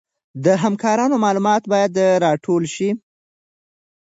[0.45, 1.93] د همکارانو معلومات باید
[2.25, 2.89] راټول شي.